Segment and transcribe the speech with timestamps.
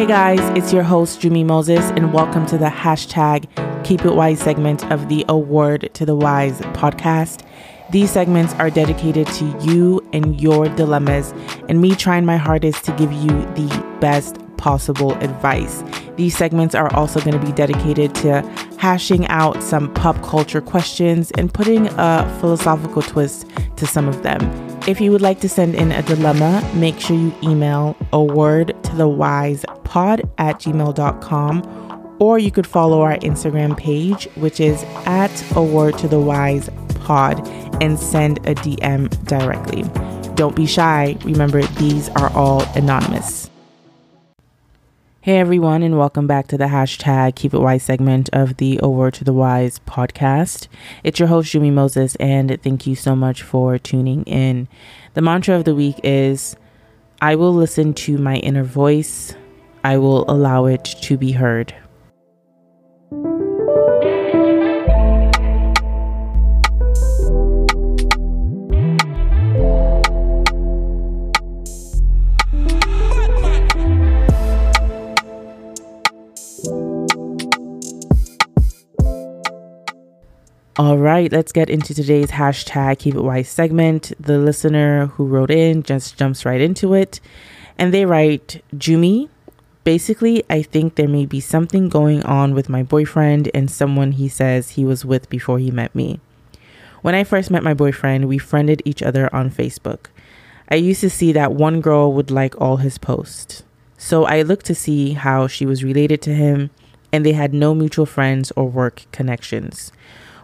[0.00, 3.44] Hey guys, it's your host, Jummie Moses, and welcome to the hashtag
[3.84, 7.46] Keep It Wise segment of the A Word to the Wise podcast.
[7.90, 11.34] These segments are dedicated to you and your dilemmas,
[11.68, 15.84] and me trying my hardest to give you the best possible advice.
[16.16, 18.40] These segments are also going to be dedicated to
[18.78, 23.46] hashing out some pop culture questions and putting a philosophical twist
[23.76, 24.69] to some of them.
[24.86, 28.74] If you would like to send in a dilemma, make sure you email a word
[28.84, 34.82] to the wise pod at gmail.com or you could follow our Instagram page, which is
[35.06, 36.68] at a word to the wise
[37.00, 37.46] pod,
[37.82, 39.82] and send a DM directly.
[40.34, 41.16] Don't be shy.
[41.24, 43.39] Remember, these are all anonymous.
[45.22, 48.88] Hey everyone, and welcome back to the hashtag Keep It Wise segment of the A
[48.88, 50.66] Word to the Wise podcast.
[51.04, 54.66] It's your host, Jummie Moses, and thank you so much for tuning in.
[55.12, 56.56] The mantra of the week is
[57.20, 59.34] I will listen to my inner voice,
[59.84, 61.74] I will allow it to be heard.
[80.90, 84.12] All right, let's get into today's hashtag Keep It Wise segment.
[84.18, 87.20] The listener who wrote in just jumps right into it.
[87.78, 89.28] And they write, Jummie,
[89.84, 94.28] basically, I think there may be something going on with my boyfriend and someone he
[94.28, 96.18] says he was with before he met me.
[97.02, 100.06] When I first met my boyfriend, we friended each other on Facebook.
[100.68, 103.62] I used to see that one girl would like all his posts.
[103.96, 106.70] So I looked to see how she was related to him,
[107.12, 109.92] and they had no mutual friends or work connections.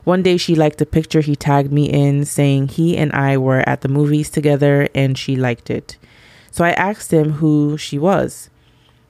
[0.06, 3.68] One day she liked a picture he tagged me in saying he and I were
[3.68, 5.96] at the movies together and she liked it.
[6.52, 8.48] So I asked him who she was.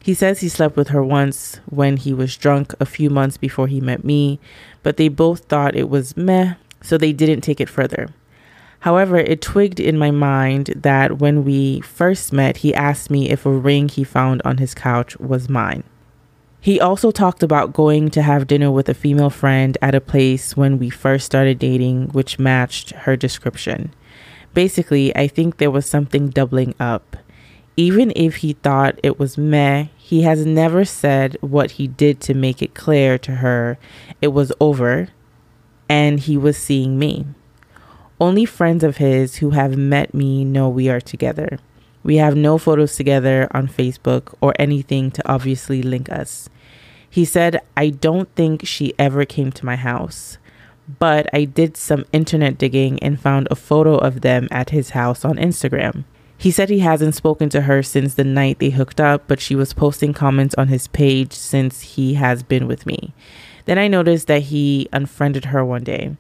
[0.03, 3.67] He says he slept with her once when he was drunk a few months before
[3.67, 4.41] he met me,
[4.83, 8.09] but they both thought it was meh, so they didn't take it further.
[8.81, 13.45] However, it twigged in my mind that when we first met, he asked me if
[13.45, 15.85] a ring he found on his couch was mine.
[16.67, 20.57] He also talked about going to have dinner with a female friend at a place
[20.57, 23.95] when we first started dating, which matched her description.
[24.53, 27.19] Basically, I think there was something doubling up.
[27.77, 32.35] Even if he thought it was meh, he has never said what he did to
[32.35, 33.79] make it clear to her
[34.21, 35.11] it was over
[35.89, 37.27] and he was seeing me.
[38.21, 41.61] Only friends of his who have met me know we are together.
[42.07, 46.49] We have no photos together on Facebook or anything to obviously link us.
[47.11, 50.39] He said, I don't think she ever came to my house,
[51.01, 55.25] but I did some internet digging and found a photo of them at his house
[55.25, 56.05] on Instagram.
[56.39, 59.57] He said he hasn't spoken to her since the night they hooked up, but she
[59.57, 63.15] was posting comments on his page since he has been with me.
[63.65, 66.17] Then I noticed that he unfriended her one day,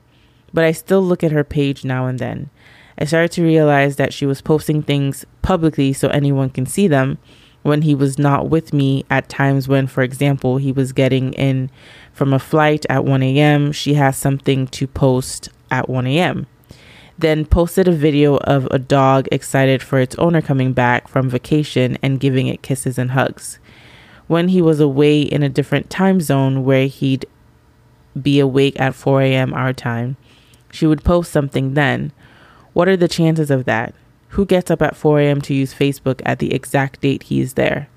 [0.52, 2.50] but I still look at her page now and then.
[2.98, 7.18] I started to realize that she was posting things publicly so anyone can see them,
[7.66, 11.68] when he was not with me at times when, for example, he was getting in
[12.12, 16.46] from a flight at 1 a.m., she has something to post at 1 a.m.
[17.18, 21.98] Then posted a video of a dog excited for its owner coming back from vacation
[22.02, 23.58] and giving it kisses and hugs.
[24.28, 27.26] When he was away in a different time zone where he'd
[28.20, 29.52] be awake at 4 a.m.
[29.54, 30.16] our time,
[30.70, 32.12] she would post something then.
[32.76, 33.94] What are the chances of that?
[34.36, 35.40] Who gets up at 4 a.m.
[35.40, 37.88] to use Facebook at the exact date he is there?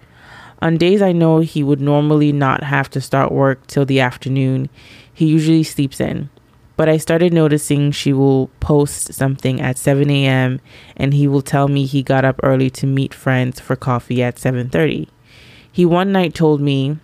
[0.61, 4.69] On days I know he would normally not have to start work till the afternoon,
[5.13, 6.29] he usually sleeps in.
[6.77, 10.61] But I started noticing she will post something at 7 a.m.
[10.95, 14.37] and he will tell me he got up early to meet friends for coffee at
[14.37, 15.09] 7:30.
[15.69, 16.99] He one night told me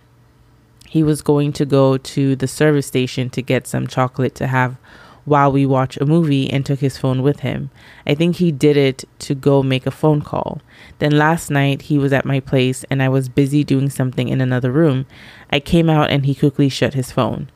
[0.88, 4.78] he was going to go to the service station to get some chocolate to have
[5.26, 7.68] while we watch a movie and took his phone with him.
[8.06, 10.62] I think he did it to go make a phone call.
[11.00, 14.40] Then last night he was at my place and I was busy doing something in
[14.40, 15.04] another room.
[15.50, 17.50] I came out and he quickly shut his phone.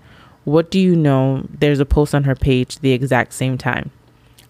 [0.45, 1.47] What do you know?
[1.49, 3.93] There's a post on her page the exact same time.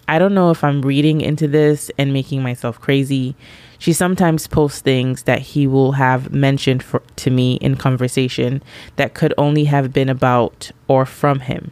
[0.08, 3.36] I don't know if I'm reading into this and making myself crazy.
[3.78, 8.62] She sometimes posts things that he will have mentioned for, to me in conversation
[8.96, 11.70] that could only have been about or from him.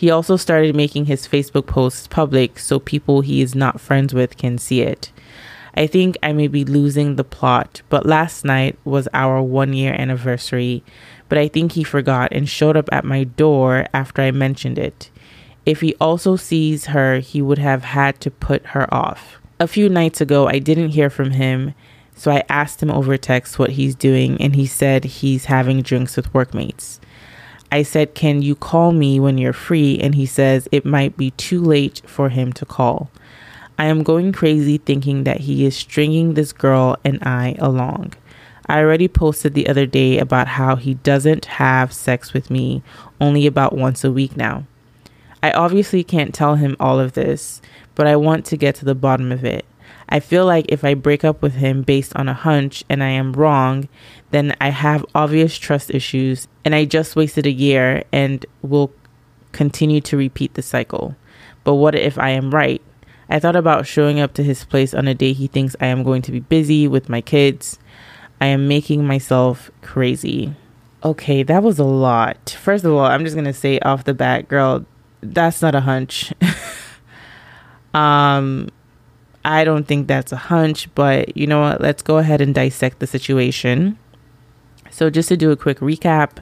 [0.00, 4.38] He also started making his Facebook posts public so people he is not friends with
[4.38, 5.12] can see it.
[5.74, 9.92] I think I may be losing the plot, but last night was our one year
[9.92, 10.82] anniversary,
[11.28, 15.10] but I think he forgot and showed up at my door after I mentioned it.
[15.66, 19.38] If he also sees her, he would have had to put her off.
[19.58, 21.74] A few nights ago, I didn't hear from him,
[22.14, 26.16] So I asked him over text what he's doing, and he said he's having drinks
[26.16, 27.00] with workmates.
[27.72, 29.98] I said, Can you call me when you're free?
[29.98, 33.10] And he says it might be too late for him to call.
[33.78, 38.14] I am going crazy thinking that he is stringing this girl and I along.
[38.66, 42.82] I already posted the other day about how he doesn't have sex with me
[43.20, 44.64] only about once a week now.
[45.42, 47.62] I obviously can't tell him all of this,
[47.94, 49.64] but I want to get to the bottom of it.
[50.08, 53.10] I feel like if I break up with him based on a hunch and I
[53.10, 53.88] am wrong,
[54.30, 58.92] then I have obvious trust issues and I just wasted a year and will
[59.52, 61.14] continue to repeat the cycle.
[61.62, 62.82] But what if I am right?
[63.28, 66.02] I thought about showing up to his place on a day he thinks I am
[66.02, 67.78] going to be busy with my kids.
[68.40, 70.54] I am making myself crazy.
[71.04, 72.56] Okay, that was a lot.
[72.60, 74.84] First of all, I'm just going to say off the bat, girl,
[75.22, 76.32] that's not a hunch.
[77.94, 78.68] um
[79.44, 81.80] I don't think that's a hunch, but you know what?
[81.80, 83.98] Let's go ahead and dissect the situation.
[84.90, 86.38] So, just to do a quick recap,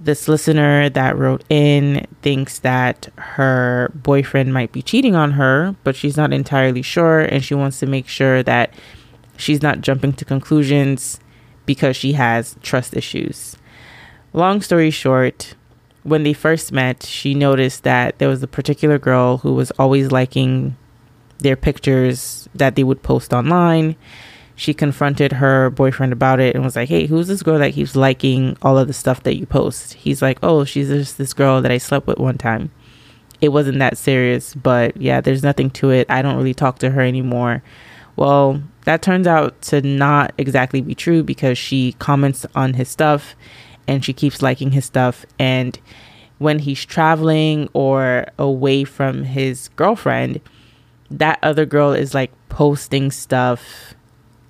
[0.00, 5.96] this listener that wrote in thinks that her boyfriend might be cheating on her, but
[5.96, 8.74] she's not entirely sure, and she wants to make sure that
[9.36, 11.20] she's not jumping to conclusions
[11.64, 13.56] because she has trust issues.
[14.32, 15.54] Long story short,
[16.02, 20.12] when they first met, she noticed that there was a particular girl who was always
[20.12, 20.76] liking
[21.38, 23.96] their pictures that they would post online.
[24.54, 27.94] She confronted her boyfriend about it and was like, Hey, who's this girl that keeps
[27.94, 29.94] liking all of the stuff that you post?
[29.94, 32.70] He's like, Oh, she's just this girl that I slept with one time.
[33.40, 36.10] It wasn't that serious, but yeah, there's nothing to it.
[36.10, 37.62] I don't really talk to her anymore.
[38.16, 43.34] Well, that turns out to not exactly be true because she comments on his stuff
[43.86, 45.26] and she keeps liking his stuff.
[45.38, 45.78] And
[46.38, 50.40] when he's traveling or away from his girlfriend,
[51.10, 53.94] that other girl is like posting stuff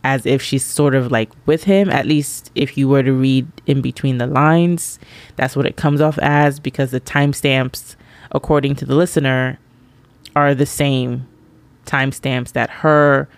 [0.04, 1.90] as if she's sort of like with him.
[1.90, 4.98] At least if you were to read in between the lines,
[5.34, 7.96] that's what it comes off as because the timestamps,
[8.30, 9.58] according to the listener,
[10.36, 11.26] are the same
[11.86, 13.28] timestamps that her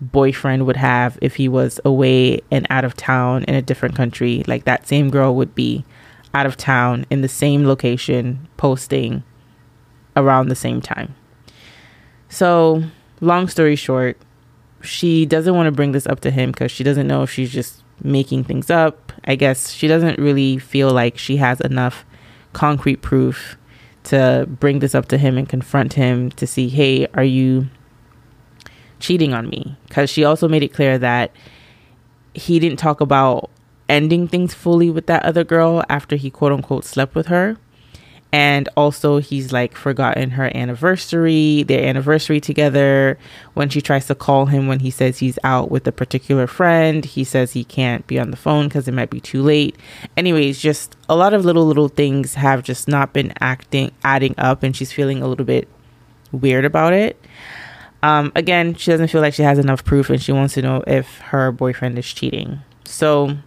[0.00, 4.44] boyfriend would have if he was away and out of town in a different country.
[4.46, 5.84] Like that same girl would be
[6.34, 9.22] out of town in the same location posting
[10.14, 11.14] around the same time.
[12.28, 12.84] So,
[13.20, 14.18] long story short,
[14.82, 17.52] she doesn't want to bring this up to him because she doesn't know if she's
[17.52, 19.12] just making things up.
[19.24, 22.04] I guess she doesn't really feel like she has enough
[22.52, 23.56] concrete proof
[24.04, 27.68] to bring this up to him and confront him to see, hey, are you
[29.00, 29.76] cheating on me?
[29.88, 31.32] Because she also made it clear that
[32.34, 33.50] he didn't talk about
[33.88, 37.56] ending things fully with that other girl after he quote unquote slept with her
[38.32, 43.18] and also he's like forgotten her anniversary their anniversary together.
[43.54, 47.04] When she tries to call him when he says he's out with a particular friend
[47.04, 49.76] he says he can't be on the phone because it might be too late.
[50.16, 54.62] Anyways just a lot of little little things have just not been acting adding up
[54.62, 55.68] and she's feeling a little bit
[56.30, 57.18] weird about it.
[58.02, 60.84] Um, again she doesn't feel like she has enough proof and she wants to know
[60.86, 62.60] if her boyfriend is cheating.
[62.84, 63.38] So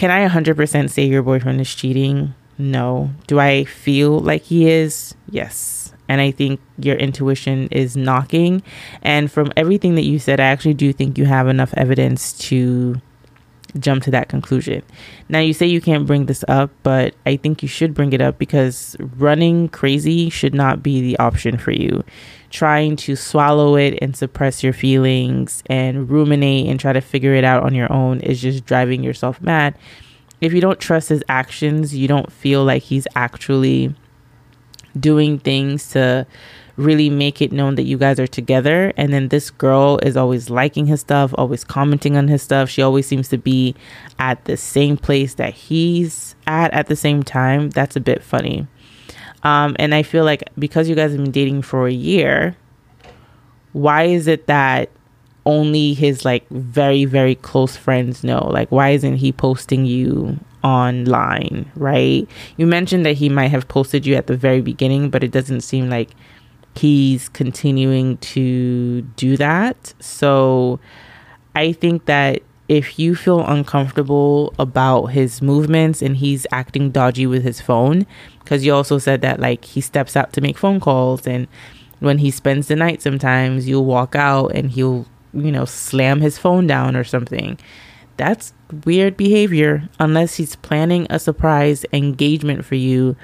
[0.00, 2.32] can I 100% say your boyfriend is cheating?
[2.56, 3.10] No.
[3.26, 5.14] Do I feel like he is?
[5.28, 5.92] Yes.
[6.08, 8.62] And I think your intuition is knocking.
[9.02, 12.98] And from everything that you said, I actually do think you have enough evidence to
[13.78, 14.82] jump to that conclusion.
[15.28, 18.20] Now, you say you can't bring this up, but I think you should bring it
[18.20, 22.04] up because running crazy should not be the option for you.
[22.50, 27.44] Trying to swallow it and suppress your feelings and ruminate and try to figure it
[27.44, 29.76] out on your own is just driving yourself mad.
[30.40, 33.94] If you don't trust his actions, you don't feel like he's actually
[34.98, 36.26] doing things to
[36.80, 38.92] really make it known that you guys are together.
[38.96, 42.68] And then this girl is always liking his stuff, always commenting on his stuff.
[42.68, 43.74] She always seems to be
[44.18, 47.70] at the same place that he's at at the same time.
[47.70, 48.66] That's a bit funny.
[49.42, 52.56] Um, and I feel like because you guys have been dating for a year,
[53.72, 54.90] why is it that
[55.46, 58.48] only his like very, very close friends know?
[58.50, 62.28] Like, why isn't he posting you online, right?
[62.56, 65.62] You mentioned that he might have posted you at the very beginning, but it doesn't
[65.62, 66.10] seem like
[66.76, 69.94] he's continuing to do that.
[70.00, 70.80] So
[71.54, 77.42] I think that if you feel uncomfortable about his movements and he's acting dodgy with
[77.42, 78.06] his phone,
[78.38, 81.48] because you also said that like he steps out to make phone calls and
[81.98, 86.38] when he spends the night sometimes you'll walk out and he'll, you know, slam his
[86.38, 87.58] phone down or something.
[88.16, 88.52] That's
[88.84, 93.16] weird behavior unless he's planning a surprise engagement for you.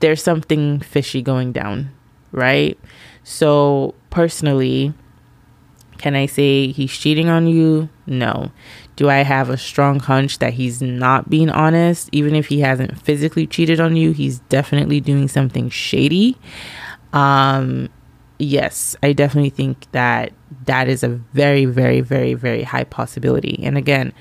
[0.00, 1.92] There's something fishy going down
[2.32, 2.78] right?
[3.24, 4.94] So, personally,
[5.98, 7.88] Can I say he's cheating on you?
[8.06, 8.52] No.
[8.94, 12.08] Do I have a strong hunch that he's not being honest?
[12.12, 16.36] Even if he hasn't physically cheated on you, he's definitely doing something shady.
[17.12, 17.88] Um,
[18.38, 20.32] yes, I definitely think that
[20.66, 23.60] that is a very, very, very, very high possibility.
[23.64, 24.12] And again,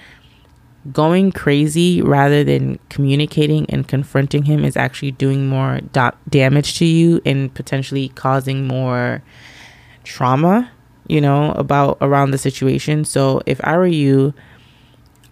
[0.92, 6.86] going crazy rather than communicating and confronting him is actually doing more da- damage to
[6.86, 9.22] you and potentially causing more
[10.04, 10.72] trauma,
[11.08, 13.04] you know, about around the situation.
[13.06, 14.34] So if I were you,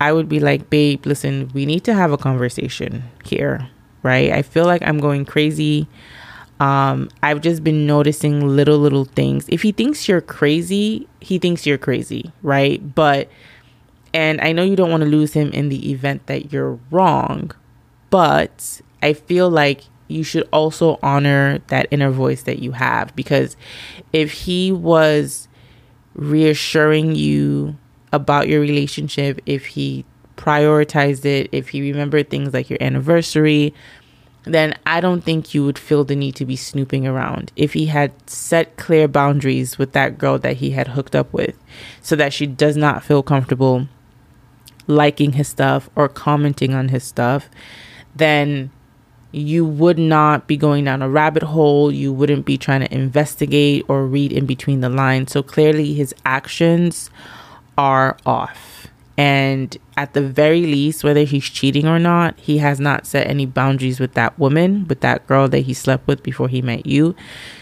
[0.02, 3.70] I would be like, babe, listen, we need to have a conversation here,
[4.04, 4.32] right?
[4.32, 5.88] I feel like I'm going crazy.
[6.60, 9.46] Um, I've just been noticing little, little things.
[9.50, 12.96] If he thinks you're crazy, he thinks you're crazy, right?
[12.96, 13.30] But,
[14.16, 17.52] and I know you don't want to lose him in the event that you're wrong,
[18.10, 23.58] but I feel like you should also honor that inner voice that you have because
[24.14, 25.50] if he was
[26.14, 27.76] reassuring you
[28.14, 30.06] about your relationship, if he
[30.38, 33.74] prioritized it, if he remembered things like your anniversary,
[34.44, 37.52] then I don't think you would feel the need to be snooping around.
[37.58, 41.58] If he had set clear boundaries with that girl that he had hooked up with
[42.02, 43.90] so that she does not feel comfortable
[44.88, 47.50] liking his stuff or commenting on his stuff,
[48.16, 48.72] then
[49.32, 51.92] you would not be going down a rabbit hole.
[51.92, 55.34] You wouldn't be trying to investigate or read in between the lines.
[55.34, 57.10] So clearly, his actions
[57.78, 58.75] are off.
[59.18, 63.46] And at the very least, whether he's cheating or not, he has not set any
[63.46, 67.16] boundaries with that woman, with that girl that he slept with before he met you.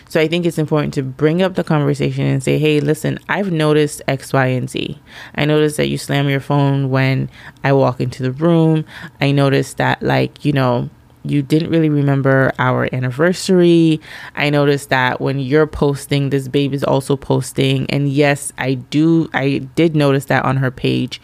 [0.09, 3.51] So I think it's important to bring up the conversation and say, hey, listen, I've
[3.51, 4.99] noticed X, Y, and Z.
[5.35, 7.29] I noticed that you slam your phone when
[7.63, 8.85] I walk into the room.
[9.21, 10.89] I noticed that, like, you know,
[11.23, 14.01] you didn't really remember our anniversary.
[14.35, 17.89] I noticed that when you're posting, this babe is also posting.
[17.89, 21.21] And yes, I do, I did notice that on her page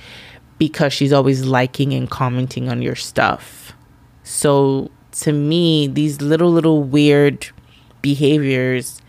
[0.57, 3.73] because she's always liking and commenting on your stuff.
[4.23, 7.47] So to me, these little, little weird
[8.01, 9.01] behaviors,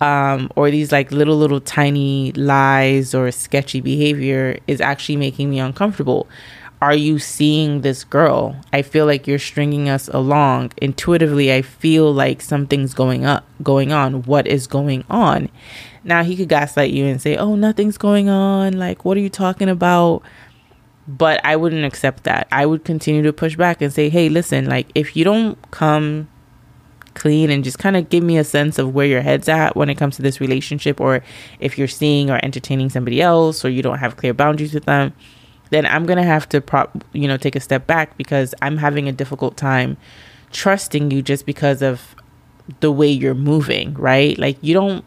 [0.00, 5.60] um, or these like little, little tiny lies or sketchy behavior is actually making me
[5.60, 6.28] uncomfortable
[6.84, 8.56] are you seeing this girl?
[8.72, 10.72] I feel like you're stringing us along.
[10.76, 14.22] Intuitively, I feel like something's going up, going on.
[14.24, 15.48] What is going on?
[16.04, 18.74] Now he could gaslight you and say, "Oh, nothing's going on.
[18.74, 20.22] Like, what are you talking about?"
[21.08, 22.48] But I wouldn't accept that.
[22.52, 26.28] I would continue to push back and say, "Hey, listen, like if you don't come
[27.14, 29.88] clean and just kind of give me a sense of where your head's at when
[29.88, 31.22] it comes to this relationship or
[31.60, 35.12] if you're seeing or entertaining somebody else or you don't have clear boundaries with them,
[35.74, 38.76] then I'm going to have to prop, you know, take a step back because I'm
[38.76, 39.96] having a difficult time
[40.52, 42.14] trusting you just because of
[42.78, 44.38] the way you're moving, right?
[44.38, 45.04] Like you don't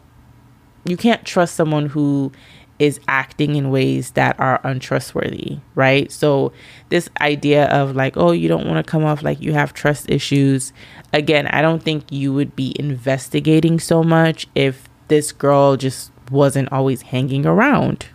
[0.84, 2.32] you can't trust someone who
[2.78, 6.12] is acting in ways that are untrustworthy, right?
[6.12, 6.52] So
[6.90, 10.08] this idea of like, oh, you don't want to come off like you have trust
[10.10, 10.72] issues.
[11.12, 16.70] Again, I don't think you would be investigating so much if this girl just wasn't
[16.70, 18.06] always hanging around,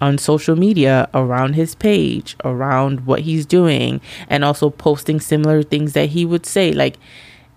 [0.00, 5.92] on social media around his page, around what he's doing, and also posting similar things
[5.92, 6.72] that he would say.
[6.72, 6.96] Like,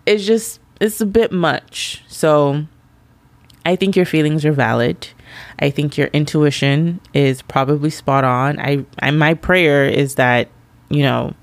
[0.05, 2.03] it's just, it's a bit much.
[2.07, 2.65] So,
[3.65, 5.07] I think your feelings are valid.
[5.60, 8.60] I think your intuition is probably spot on.
[8.60, 10.50] I, I my prayer is that,
[10.89, 11.33] you know,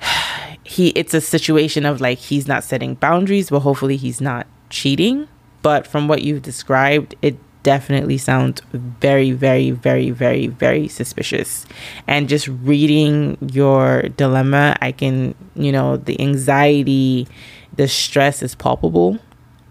[0.62, 5.28] he it's a situation of like he's not setting boundaries, but hopefully he's not cheating.
[5.62, 11.66] But from what you've described, it definitely sounds very, very, very, very, very suspicious.
[12.06, 17.26] And just reading your dilemma, I can, you know, the anxiety,
[17.74, 19.18] the stress is palpable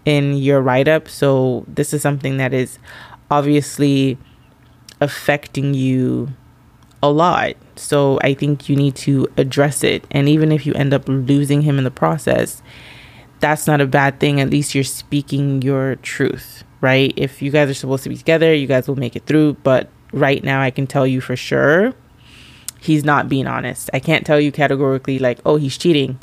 [0.04, 1.08] in your write up.
[1.08, 2.78] So, this is something that is
[3.30, 4.18] obviously
[5.00, 6.28] affecting you
[7.02, 7.54] a lot.
[7.76, 10.04] So, I think you need to address it.
[10.10, 12.60] And even if you end up losing him in the process,
[13.40, 14.40] that's not a bad thing.
[14.40, 17.14] At least you're speaking your truth right?
[17.16, 19.54] If you guys are supposed to be together, you guys will make it through.
[19.62, 21.94] But right now, I can tell you for sure
[22.78, 23.88] he's not being honest.
[23.94, 26.20] I can't tell you categorically, like, oh, he's cheating.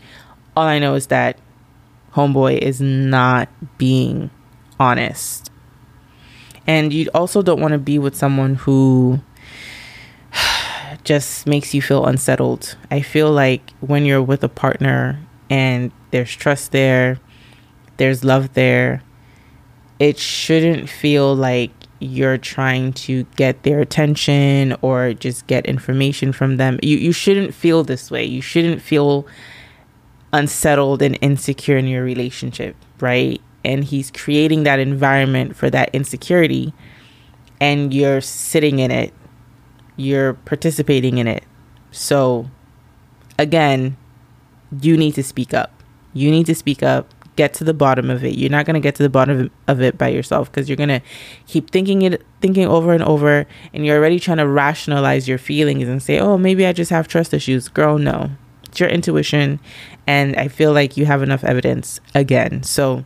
[0.55, 1.39] All I know is that
[2.13, 3.49] Homeboy is not
[3.79, 4.29] being
[4.79, 5.49] honest.
[6.67, 9.19] And you also don't want to be with someone who
[11.03, 12.77] just makes you feel unsettled.
[12.91, 17.19] I feel like when you're with a partner and there's trust there,
[17.97, 19.01] there's love there,
[20.01, 26.58] it shouldn't feel like you're trying to get their attention or just get information from
[26.58, 26.79] them.
[26.81, 28.25] You you shouldn't feel this way.
[28.25, 29.27] You shouldn't feel
[30.34, 33.39] unsettled and insecure in your relationship, right?
[33.63, 36.74] And he's creating that environment for that insecurity
[37.60, 39.13] and you're sitting in it,
[39.98, 41.43] you're participating in it.
[41.91, 42.50] So,
[43.38, 43.98] again,
[44.81, 45.72] you need to speak up.
[46.12, 48.38] You need to speak up, get to the bottom of it.
[48.38, 50.89] You're not going to get to the bottom of it by yourself because you're going
[50.89, 51.01] to
[51.47, 55.88] keep thinking it thinking over and over and you're already trying to rationalize your feelings
[55.88, 58.31] and say, "Oh, maybe I just have trust issues." Girl, no.
[58.63, 59.59] It's your intuition
[60.07, 62.63] and I feel like you have enough evidence again.
[62.63, 63.03] So,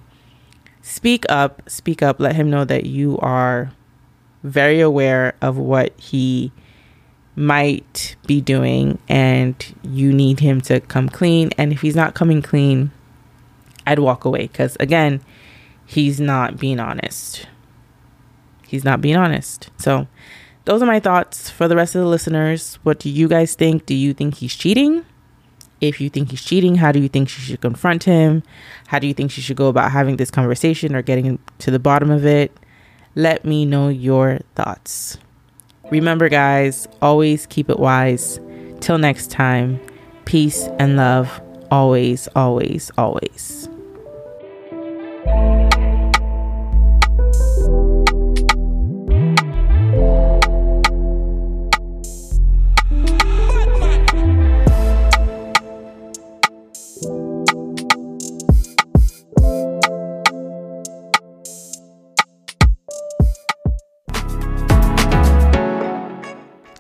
[0.82, 3.72] speak up, speak up, let him know that you are
[4.44, 6.52] very aware of what he
[7.36, 11.50] might be doing and you need him to come clean.
[11.58, 12.92] And if he's not coming clean,
[13.86, 15.22] I'd walk away because, again,
[15.86, 17.48] he's not being honest.
[18.68, 19.70] He's not being honest.
[19.78, 20.08] So,
[20.66, 22.80] those are my thoughts for the rest of the listeners.
[22.84, 23.86] What do you guys think?
[23.86, 25.06] Do you think he's cheating?
[25.82, 28.42] If you think he's cheating, how do you think she should confront him?
[28.88, 31.80] How do you think she should go about having this conversation or getting to the
[31.80, 32.52] bottom of it?
[33.14, 35.18] Let me know your thoughts.
[35.92, 38.40] Remember, guys, always keep it wise.
[38.80, 39.80] Till next time,
[40.26, 41.42] peace and love.
[41.70, 43.70] Always, always, always.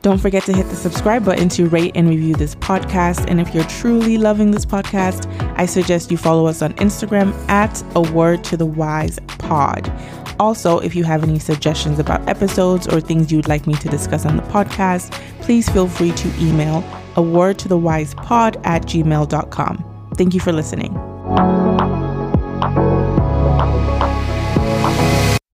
[0.05, 3.27] Don't forget to hit the subscribe button to rate and review this podcast.
[3.27, 5.25] And if you're truly loving this podcast,
[5.57, 9.91] I suggest you follow us on Instagram at a word to the wise pod.
[10.39, 14.27] Also, if you have any suggestions about episodes or things you'd like me to discuss
[14.27, 16.83] on the podcast, please feel free to email
[17.15, 20.11] a word to the wise pod at gmail.com.
[20.13, 20.93] Thank you for listening.